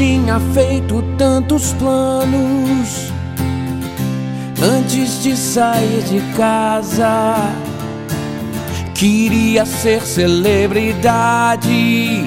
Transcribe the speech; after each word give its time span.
tinha 0.00 0.40
feito 0.54 1.02
tantos 1.18 1.74
planos 1.74 3.12
antes 4.62 5.22
de 5.22 5.36
sair 5.36 6.02
de 6.04 6.20
casa. 6.34 7.36
Queria 8.94 9.66
ser 9.66 10.00
celebridade, 10.00 12.24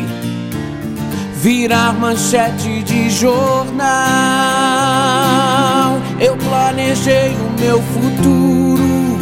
virar 1.35 1.93
manchete 1.93 2.83
de 2.83 3.09
jornal. 3.09 3.83
Eu 6.19 6.37
planejei 6.37 7.35
o 7.35 7.49
meu 7.59 7.81
futuro, 7.81 9.17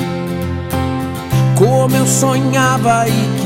como 1.57 1.95
eu 1.95 2.05
sonhava 2.05 3.07
e 3.07 3.40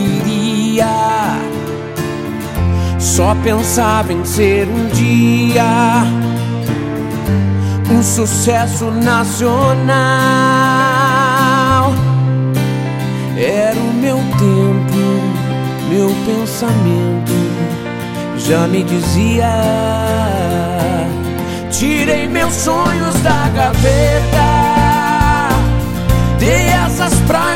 Só 3.15 3.33
pensava 3.35 4.11
em 4.11 4.25
ser 4.25 4.67
um 4.67 4.87
dia 4.87 6.03
um 7.89 8.03
sucesso 8.03 8.91
nacional. 8.91 9.85
Era 13.37 13.79
o 13.79 13.93
meu 13.93 14.17
tempo, 14.17 14.99
meu 15.89 16.13
pensamento 16.25 17.31
já 18.37 18.67
me 18.67 18.83
dizia. 18.83 19.49
Tirei 21.71 22.27
meus 22.27 22.53
sonhos 22.53 23.15
da 23.21 23.47
gaveta, 23.47 24.45
dei 26.37 26.69
asas 26.73 27.13
pra 27.21 27.54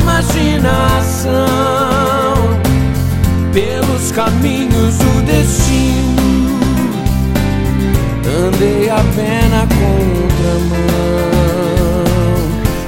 a 8.89 9.03
pé 9.15 9.47
na 9.49 9.67
contramão. 9.67 10.79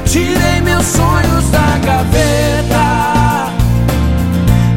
Tirei 0.06 0.62
meus 0.62 0.86
sonhos 0.86 1.50
da 1.52 1.78
gaveta, 1.86 3.52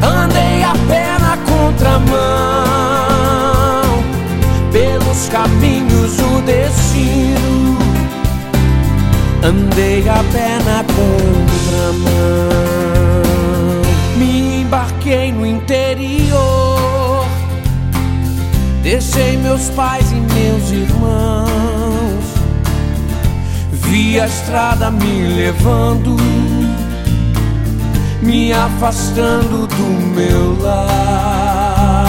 andei 0.01 0.63
a 0.63 0.73
pé 0.87 1.17
na 1.19 1.37
contramão. 1.37 2.15
Pelos 4.71 5.29
caminhos 5.29 6.17
do 6.17 6.41
destino, 6.45 7.77
andei 9.43 10.07
a 10.07 10.23
pé 10.31 10.59
na 10.63 10.83
contramão. 10.83 12.05
Me 14.17 14.61
embarquei 14.61 15.31
no 15.31 15.45
interior, 15.45 16.24
deixei 18.95 19.35
meus 19.35 19.69
pais 19.71 20.09
e 20.09 20.15
meus 20.15 20.71
irmãos. 20.71 22.23
Vi 23.73 24.17
a 24.17 24.25
estrada 24.25 24.89
me 24.89 25.27
levando, 25.35 26.15
me 28.21 28.53
afastando 28.53 29.67
do 29.67 30.15
meu 30.15 30.57
lar. 30.61 32.05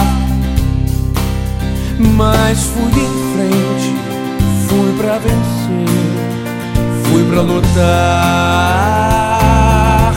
Mas 1.99 2.63
fui 2.63 2.83
em 2.83 3.33
frente, 3.33 3.93
fui 4.69 4.93
pra 4.97 5.17
vencer, 5.17 5.89
fui 7.03 7.25
pra 7.29 7.41
lutar. 7.41 7.73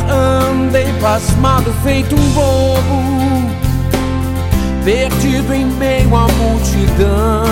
Andei 0.09 0.93
pasmado, 1.01 1.75
feito 1.83 2.15
um 2.15 2.29
bobo, 2.31 3.50
perdido 4.91 5.55
em 5.55 5.67
meio 5.67 6.17
à 6.17 6.27
multidão. 6.27 7.45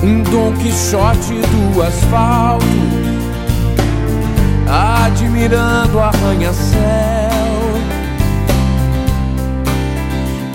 Um 0.00 0.22
Dom 0.22 0.52
Quixote 0.52 1.34
do 1.34 1.82
asfalto, 1.82 2.64
admirando 5.04 5.98
arranha-céu. 5.98 6.78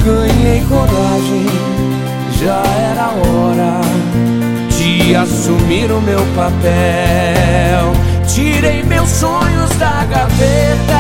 Ganhei 0.05 0.63
coragem, 0.69 1.45
já 2.39 2.63
era 2.91 3.09
hora 3.09 3.81
de 4.77 5.13
assumir 5.13 5.91
o 5.91 5.99
meu 5.99 6.21
papel. 6.37 7.91
Tirei 8.25 8.81
meus 8.83 9.09
sonhos 9.09 9.69
da 9.77 10.05
gaveta, 10.05 10.98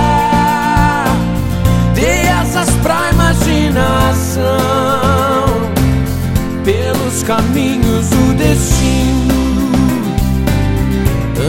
Pelos 7.09 7.23
caminhos 7.23 8.07
do 8.09 8.35
destino, 8.35 9.33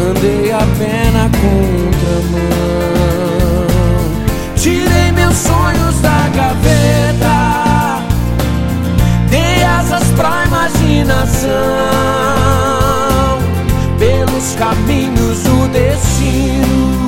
andei 0.09 0.51
a 0.53 0.61
pé 0.79 1.11
na 1.13 1.29
contramão. 1.29 2.41
Tirei 4.57 5.13
meus 5.13 5.37
sonhos 5.37 6.01
da 6.01 6.31
gaveta, 6.35 8.03
dei 9.29 9.63
asas 9.63 10.09
pra 10.17 10.47
imaginação. 10.47 11.51
Pelos 13.99 14.55
caminhos 14.55 15.43
do 15.43 15.69
destino, 15.69 17.05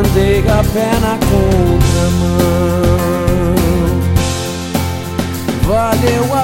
andei 0.00 0.40
a 0.40 0.64
pé 0.74 0.98
na 1.00 1.16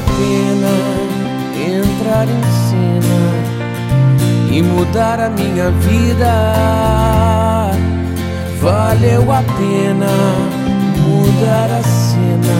pena 0.07 0.75
entrar 1.57 2.27
em 2.29 2.43
cena 2.69 3.21
e 4.51 4.63
mudar 4.63 5.21
a 5.21 5.31
minha 5.31 5.71
vida. 5.71 6.33
Valeu 8.61 9.33
a 9.33 9.43
pena 9.59 10.63
mudar 11.03 11.69
a 11.79 11.83
cena, 11.83 12.57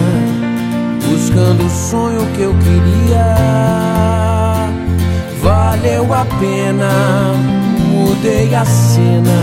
buscando 1.07 1.65
o 1.65 1.69
sonho 1.69 2.25
que 2.35 2.41
eu 2.41 2.53
queria. 2.59 3.35
Valeu 5.41 6.13
a 6.13 6.25
pena, 6.39 6.89
mudei 7.89 8.53
a 8.53 8.65
cena, 8.65 9.39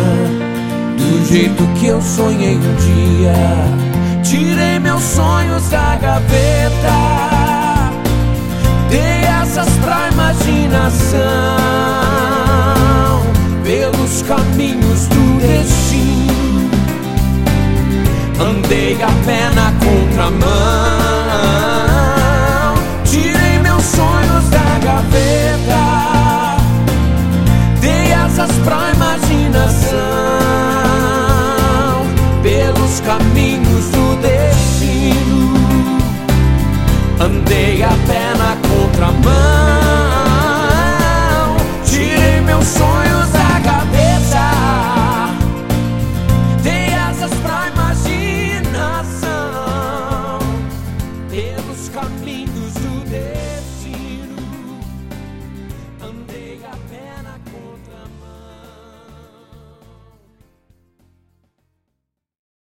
do 0.96 1.26
jeito 1.26 1.66
que 1.78 1.86
eu 1.86 2.00
sonhei 2.00 2.56
um 2.56 2.74
dia. 2.76 3.34
Tirei 4.22 4.78
meus 4.78 5.02
sonhos 5.02 5.68
da 5.68 5.96
gaveta, 5.96 7.59
dei 8.90 9.26
asas 9.26 9.68
pra 9.82 10.10
imaginação, 10.12 11.20
pelos 13.64 14.22
caminhos 14.22 15.06
do 15.06 15.38
destino. 15.40 16.70
Andei 18.38 18.96
a 19.02 19.12
pé 19.24 19.50
na 19.54 19.72
contramão, 19.84 20.48
tirei 23.04 23.58
meus 23.62 23.84
sonhos 23.84 24.48
da 24.50 24.78
gaveta, 24.82 26.56
dei 27.80 28.12
asas 28.12 28.50
pra 28.64 28.92
imaginação, 28.94 30.00
pelos 32.42 33.00
caminhos 33.00 33.90
do 33.90 34.16
destino. 34.22 35.50
Andei 37.20 37.82
a 37.82 37.92
pé 38.06 38.32
na 38.38 38.39